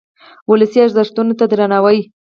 [0.51, 1.99] ولسي ارزښتونو ته درناوی.